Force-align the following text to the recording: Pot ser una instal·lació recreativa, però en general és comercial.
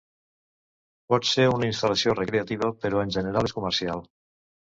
Pot 1.13 1.27
ser 1.31 1.45
una 1.57 1.67
instal·lació 1.67 2.15
recreativa, 2.19 2.71
però 2.87 3.05
en 3.05 3.13
general 3.17 3.51
és 3.51 3.57
comercial. 3.59 4.05